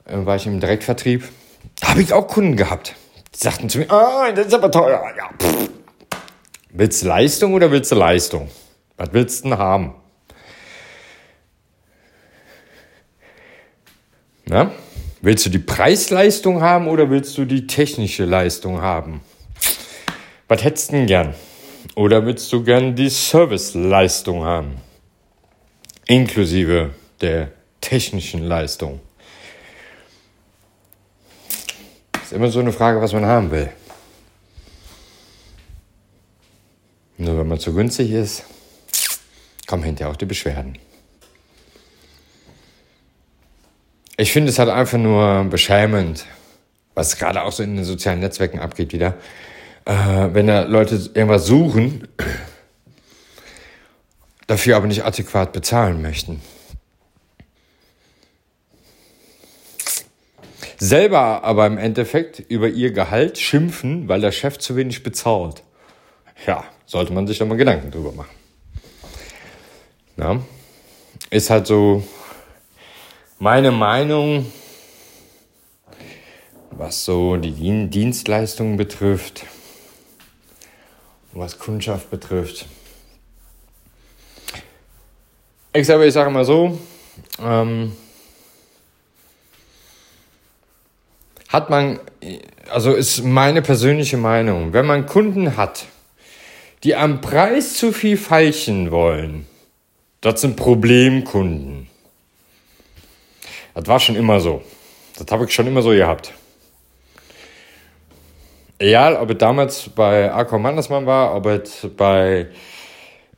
äh, 0.05 0.25
war 0.25 0.36
ich 0.36 0.45
im 0.45 0.60
Direktvertrieb. 0.60 1.27
Da 1.81 1.89
habe 1.89 2.01
ich 2.01 2.13
auch 2.13 2.27
Kunden 2.27 2.55
gehabt. 2.55 2.95
Die 3.33 3.39
sagten 3.39 3.69
zu 3.69 3.79
mir, 3.79 3.91
ah, 3.91 4.31
das 4.31 4.47
ist 4.47 4.53
aber 4.53 4.71
teuer. 4.71 5.01
Ja. 5.17 5.29
Willst 6.69 7.01
du 7.01 7.07
Leistung 7.07 7.53
oder 7.53 7.71
willst 7.71 7.91
du 7.91 7.95
Leistung? 7.95 8.49
Was 8.97 9.13
willst 9.13 9.43
du 9.43 9.49
denn 9.49 9.57
haben? 9.57 9.95
Na? 14.45 14.71
Willst 15.21 15.45
du 15.45 15.49
die 15.49 15.60
Preisleistung 15.60 16.62
haben 16.62 16.88
oder 16.88 17.10
willst 17.10 17.38
du 17.38 17.45
die 17.45 17.67
technische 17.67 18.25
Leistung 18.25 18.81
haben? 18.81 19.21
Was 20.47 20.63
hättest 20.63 20.89
du 20.89 20.93
denn 20.93 21.07
gern? 21.07 21.36
Oder 21.95 22.25
willst 22.25 22.51
du 22.53 22.63
gern 22.63 22.95
die 22.95 23.10
Serviceleistung 23.10 24.43
haben? 24.43 24.77
Inklusive 26.05 26.91
der 27.21 27.51
technischen 27.81 28.43
Leistung. 28.43 29.01
Ist 32.23 32.33
immer 32.33 32.49
so 32.49 32.60
eine 32.60 32.71
Frage, 32.71 33.01
was 33.01 33.13
man 33.13 33.25
haben 33.25 33.51
will. 33.51 33.69
Nur 37.17 37.38
wenn 37.39 37.47
man 37.47 37.60
zu 37.60 37.73
günstig 37.73 38.12
ist, 38.12 38.43
kommen 39.65 39.83
hinterher 39.83 40.12
auch 40.12 40.17
die 40.17 40.25
Beschwerden. 40.25 40.77
Ich 44.17 44.31
finde 44.31 44.49
es 44.49 44.60
halt 44.60 44.69
einfach 44.69 44.97
nur 44.97 45.43
beschämend, 45.45 46.25
was 46.93 47.17
gerade 47.17 47.43
auch 47.43 47.51
so 47.51 47.63
in 47.63 47.75
den 47.75 47.86
sozialen 47.86 48.19
Netzwerken 48.19 48.60
abgeht 48.60 48.93
wieder. 48.93 49.15
Äh, 49.88 50.34
wenn 50.34 50.47
da 50.47 50.63
Leute 50.63 50.95
irgendwas 51.13 51.45
suchen, 51.45 52.10
dafür 54.45 54.76
aber 54.76 54.88
nicht 54.88 55.06
adäquat 55.06 55.54
bezahlen 55.54 56.02
möchten. 56.02 56.41
Selber 60.78 61.45
aber 61.45 61.65
im 61.67 61.78
Endeffekt 61.78 62.39
über 62.39 62.67
ihr 62.67 62.91
Gehalt 62.91 63.38
schimpfen, 63.38 64.10
weil 64.10 64.19
der 64.19 64.34
Chef 64.34 64.58
zu 64.58 64.76
wenig 64.76 65.04
bezahlt. 65.04 65.63
Ja, 66.45 66.65
sollte 66.86 67.13
man 67.13 67.26
sich 67.26 67.38
da 67.38 67.45
mal 67.45 67.56
Gedanken 67.56 67.89
drüber 67.89 68.12
machen. 68.12 68.36
Na? 70.17 70.41
Ist 71.30 71.50
halt 71.50 71.65
so 71.65 72.04
meine 73.39 73.71
Meinung, 73.71 74.52
was 76.71 77.06
so 77.06 77.38
die 77.38 77.88
Dienstleistungen 77.89 78.76
betrifft, 78.76 79.45
was 81.39 81.60
Kundschaft 81.60 82.10
betrifft. 82.10 82.65
Ich 85.73 85.86
selber, 85.86 86.06
ich 86.06 86.13
sage 86.13 86.30
mal 86.30 86.45
so, 86.45 86.80
ähm, 87.39 87.95
hat 91.50 91.69
man, 91.69 92.00
also 92.69 92.93
ist 92.93 93.23
meine 93.23 93.62
persönliche 93.62 94.17
Meinung, 94.17 94.73
wenn 94.73 94.86
man 94.86 95.06
Kunden 95.06 95.56
hat, 95.58 95.86
die 96.84 96.95
am 96.95 97.21
Preis 97.21 97.76
zu 97.76 97.91
viel 97.91 98.17
feichen 98.17 98.91
wollen, 98.91 99.45
das 100.21 100.41
sind 100.41 100.56
Problemkunden. 100.56 101.88
Das 103.73 103.88
war 103.88 104.00
schon 104.00 104.15
immer 104.15 104.39
so. 104.39 104.63
Das 105.17 105.28
habe 105.32 105.45
ich 105.45 105.54
schon 105.54 105.67
immer 105.67 105.82
so 105.82 105.89
gehabt. 105.89 106.34
Egal, 108.79 109.15
ob 109.15 109.31
es 109.31 109.37
damals 109.37 109.89
bei 109.89 110.31
Accor 110.31 110.59
Mannesmann 110.59 111.05
war, 111.05 111.35
ob 111.35 111.47
es 111.47 111.87
bei 111.97 112.47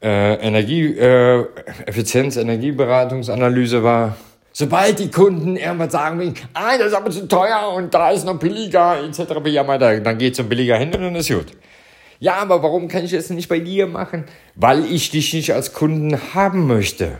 äh, 0.02 0.36
Energie, 0.36 0.98
äh, 0.98 1.46
Effizienz, 1.86 2.36
Energieberatungsanalyse 2.38 3.84
war, 3.84 4.16
Sobald 4.52 5.00
die 5.00 5.12
Kunden 5.12 5.56
irgendwas 5.56 5.94
sagen, 5.94 6.34
ah, 6.54 6.78
das 6.78 6.88
ist 6.88 6.94
aber 6.94 7.12
zu 7.12 7.28
teuer 7.28 7.72
und 7.74 7.94
da 7.94 8.12
ist 8.12 8.26
noch 8.26 8.40
billiger, 8.40 9.02
etc., 9.06 9.26
dann 10.04 10.18
geht 10.18 10.34
es 10.34 10.40
um 10.40 10.50
billiger 10.50 10.76
hin 10.76 10.94
und 10.94 11.02
dann 11.02 11.16
ist 11.16 11.30
gut. 11.30 11.46
Ja, 12.20 12.36
aber 12.36 12.62
warum 12.62 12.90
kann 12.90 13.06
ich 13.06 13.12
das 13.12 13.30
nicht 13.30 13.48
bei 13.48 13.60
dir 13.60 13.88
machen? 13.88 14.26
Weil 14.56 14.84
ich 14.92 15.12
dich 15.12 15.34
nicht 15.34 15.54
als 15.54 15.72
Kunden 15.72 16.34
haben 16.34 16.68
möchte. 16.68 17.20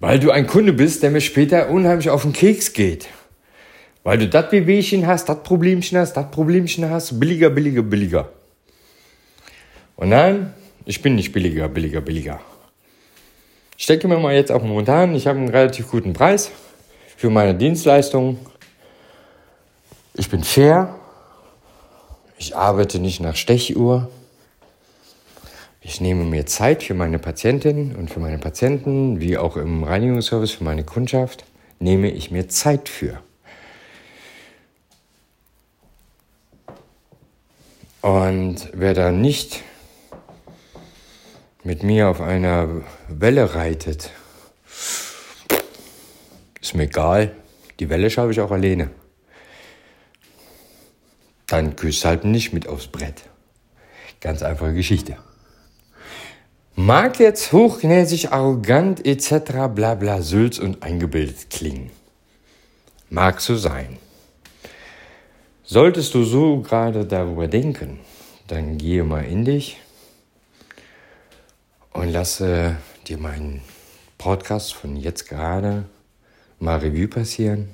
Weil 0.00 0.18
du 0.18 0.32
ein 0.32 0.48
Kunde 0.48 0.72
bist, 0.72 1.04
der 1.04 1.10
mir 1.10 1.20
später 1.20 1.70
unheimlich 1.70 2.10
auf 2.10 2.22
den 2.22 2.32
Keks 2.32 2.72
geht. 2.72 3.06
Weil 4.04 4.18
du 4.18 4.28
das 4.28 4.52
Wehwehchen 4.52 5.06
hast, 5.06 5.30
das 5.30 5.42
Problemchen 5.42 5.98
hast, 5.98 6.12
das 6.12 6.30
Problemchen 6.30 6.88
hast, 6.90 7.18
billiger, 7.18 7.48
billiger, 7.48 7.82
billiger. 7.82 8.28
Und 9.96 10.10
nein, 10.10 10.52
ich 10.84 11.00
bin 11.00 11.14
nicht 11.14 11.32
billiger, 11.32 11.68
billiger, 11.68 12.02
billiger. 12.02 12.40
Ich 13.78 13.86
denke 13.86 14.06
mir 14.06 14.18
mal 14.18 14.34
jetzt 14.34 14.52
auch 14.52 14.62
momentan, 14.62 15.14
ich 15.14 15.26
habe 15.26 15.38
einen 15.38 15.48
relativ 15.48 15.90
guten 15.90 16.12
Preis 16.12 16.50
für 17.16 17.30
meine 17.30 17.54
Dienstleistung. 17.54 18.38
Ich 20.12 20.28
bin 20.28 20.44
fair. 20.44 20.94
Ich 22.36 22.54
arbeite 22.54 22.98
nicht 22.98 23.20
nach 23.20 23.36
Stechuhr. 23.36 24.10
Ich 25.80 26.02
nehme 26.02 26.24
mir 26.24 26.44
Zeit 26.44 26.82
für 26.82 26.94
meine 26.94 27.18
Patientinnen 27.18 27.96
und 27.96 28.10
für 28.10 28.20
meine 28.20 28.38
Patienten, 28.38 29.20
wie 29.20 29.38
auch 29.38 29.56
im 29.56 29.82
Reinigungsservice 29.82 30.52
für 30.52 30.64
meine 30.64 30.84
Kundschaft, 30.84 31.44
nehme 31.78 32.10
ich 32.10 32.30
mir 32.30 32.48
Zeit 32.48 32.88
für. 32.90 33.20
Und 38.04 38.68
wer 38.74 38.92
da 38.92 39.10
nicht 39.10 39.62
mit 41.62 41.82
mir 41.82 42.10
auf 42.10 42.20
einer 42.20 42.82
Welle 43.08 43.54
reitet, 43.54 44.10
ist 46.60 46.74
mir 46.74 46.82
egal. 46.82 47.34
Die 47.80 47.88
Welle 47.88 48.10
schaffe 48.10 48.32
ich 48.32 48.42
auch 48.42 48.50
alleine. 48.50 48.90
Dann 51.46 51.76
küsst 51.76 52.04
halt 52.04 52.26
nicht 52.26 52.52
mit 52.52 52.68
aufs 52.68 52.88
Brett. 52.88 53.22
Ganz 54.20 54.42
einfache 54.42 54.74
Geschichte. 54.74 55.16
Mag 56.74 57.18
jetzt 57.18 57.52
hochnäsig, 57.52 58.32
arrogant 58.32 59.06
etc. 59.06 59.72
bla 59.74 59.94
bla 59.94 60.20
Sülz 60.20 60.58
und 60.58 60.82
eingebildet 60.82 61.48
klingen. 61.48 61.90
Mag 63.08 63.40
so 63.40 63.56
sein. 63.56 63.96
Solltest 65.66 66.12
du 66.12 66.24
so 66.24 66.60
gerade 66.60 67.06
darüber 67.06 67.48
denken, 67.48 68.00
dann 68.48 68.76
gehe 68.76 69.02
mal 69.02 69.24
in 69.24 69.46
dich 69.46 69.80
und 71.94 72.12
lasse 72.12 72.76
dir 73.06 73.16
meinen 73.16 73.62
Podcast 74.18 74.74
von 74.74 74.94
jetzt 74.94 75.26
gerade 75.26 75.86
mal 76.58 76.80
Revue 76.80 77.08
passieren 77.08 77.70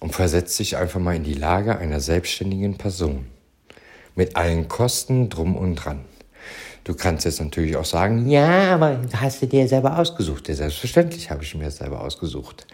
und 0.00 0.16
versetz 0.16 0.56
dich 0.56 0.76
einfach 0.76 0.98
mal 0.98 1.14
in 1.14 1.22
die 1.22 1.34
Lage 1.34 1.78
einer 1.78 2.00
selbstständigen 2.00 2.76
Person 2.76 3.26
mit 4.16 4.34
allen 4.34 4.66
Kosten 4.66 5.28
drum 5.28 5.56
und 5.56 5.76
dran. 5.76 6.04
Du 6.82 6.96
kannst 6.96 7.24
jetzt 7.24 7.40
natürlich 7.40 7.76
auch 7.76 7.84
sagen, 7.84 8.28
ja, 8.28 8.74
aber 8.74 8.98
hast 9.14 9.42
du 9.42 9.46
dir 9.46 9.68
selber 9.68 9.96
ausgesucht? 9.96 10.48
Ja, 10.48 10.56
selbstverständlich 10.56 11.30
habe 11.30 11.44
ich 11.44 11.54
mir 11.54 11.70
selber 11.70 12.00
ausgesucht. 12.00 12.66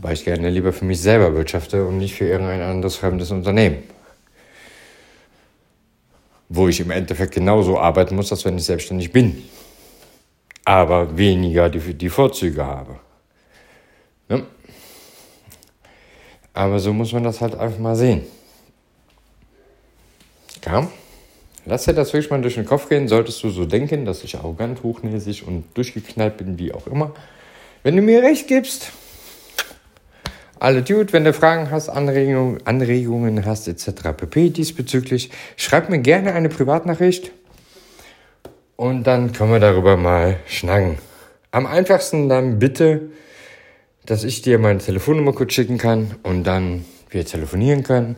Weil 0.00 0.14
ich 0.14 0.24
gerne 0.24 0.50
lieber 0.50 0.72
für 0.72 0.84
mich 0.84 1.00
selber 1.00 1.34
wirtschafte 1.34 1.86
und 1.86 1.98
nicht 1.98 2.14
für 2.14 2.26
irgendein 2.26 2.62
anderes 2.62 2.96
fremdes 2.96 3.30
Unternehmen 3.30 3.82
wo 6.50 6.66
ich 6.66 6.80
im 6.80 6.90
Endeffekt 6.90 7.32
genauso 7.32 7.78
arbeiten 7.78 8.16
muss, 8.16 8.30
als 8.32 8.44
wenn 8.44 8.58
ich 8.58 8.64
selbstständig 8.64 9.12
bin. 9.12 9.42
Aber 10.64 11.16
weniger 11.16 11.70
die, 11.70 11.94
die 11.94 12.10
Vorzüge 12.10 12.66
habe. 12.66 12.98
Ja. 14.28 14.42
Aber 16.52 16.80
so 16.80 16.92
muss 16.92 17.12
man 17.12 17.22
das 17.22 17.40
halt 17.40 17.54
einfach 17.54 17.78
mal 17.78 17.94
sehen. 17.94 18.22
Ja. 20.66 20.88
Lass 21.66 21.84
dir 21.84 21.94
das 21.94 22.12
wirklich 22.12 22.30
mal 22.30 22.42
durch 22.42 22.56
den 22.56 22.66
Kopf 22.66 22.88
gehen. 22.88 23.06
Solltest 23.06 23.42
du 23.44 23.50
so 23.50 23.64
denken, 23.64 24.04
dass 24.04 24.24
ich 24.24 24.36
arrogant, 24.36 24.82
hochnäsig 24.82 25.46
und 25.46 25.64
durchgeknallt 25.74 26.36
bin, 26.36 26.58
wie 26.58 26.72
auch 26.72 26.88
immer. 26.88 27.14
Wenn 27.84 27.94
du 27.94 28.02
mir 28.02 28.22
recht 28.22 28.48
gibst, 28.48 28.90
alle 30.60 30.82
Dude, 30.82 31.12
wenn 31.14 31.24
du 31.24 31.32
Fragen 31.32 31.70
hast, 31.70 31.88
Anregungen, 31.88 32.64
Anregungen 32.66 33.44
hast 33.46 33.66
etc. 33.66 34.12
pp. 34.16 34.50
diesbezüglich, 34.50 35.30
schreib 35.56 35.88
mir 35.88 36.00
gerne 36.00 36.34
eine 36.34 36.50
Privatnachricht 36.50 37.32
und 38.76 39.04
dann 39.04 39.32
können 39.32 39.52
wir 39.52 39.58
darüber 39.58 39.96
mal 39.96 40.36
schnacken. 40.46 40.98
Am 41.50 41.66
einfachsten 41.66 42.28
dann 42.28 42.58
bitte, 42.58 43.10
dass 44.04 44.22
ich 44.22 44.42
dir 44.42 44.58
meine 44.58 44.78
Telefonnummer 44.78 45.32
kurz 45.32 45.54
schicken 45.54 45.78
kann 45.78 46.14
und 46.22 46.44
dann 46.44 46.84
wir 47.08 47.24
telefonieren 47.24 47.82
können, 47.82 48.16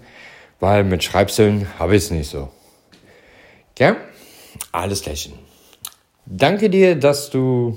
weil 0.58 0.82
mit 0.82 1.04
Schreibseln 1.04 1.68
habe 1.78 1.96
ich 1.96 2.04
es 2.04 2.10
nicht 2.10 2.28
so. 2.28 2.50
Ja? 3.78 3.96
Alles 4.72 5.06
Lächeln. 5.06 5.38
Danke 6.26 6.70
dir, 6.70 6.96
dass 6.96 7.30
du 7.30 7.76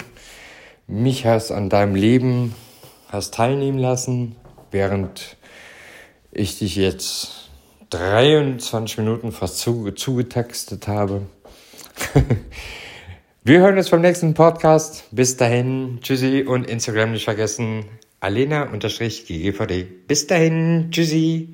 mich 0.88 1.25
hast 1.25 1.51
an 1.51 1.69
deinem 1.69 1.95
Leben 1.95 2.56
hast 3.10 3.36
teilnehmen 3.36 3.78
lassen 3.78 4.36
während 4.76 5.38
ich 6.34 6.60
dich 6.60 6.76
jetzt 6.76 7.50
23 7.92 8.98
Minuten 8.98 9.32
fast 9.32 9.60
zugetextet 9.60 10.90
habe. 10.90 11.22
Wir 13.46 13.60
hören 13.60 13.78
uns 13.78 13.90
beim 13.90 14.02
nächsten 14.02 14.34
Podcast. 14.34 15.06
Bis 15.12 15.38
dahin, 15.38 16.00
tschüssi 16.02 16.44
und 16.44 16.70
Instagram 16.70 17.14
nicht 17.14 17.24
vergessen. 17.24 17.86
Alena-GGVD. 18.20 19.84
Bis 20.08 20.28
dahin, 20.28 20.90
tschüssi. 20.92 21.54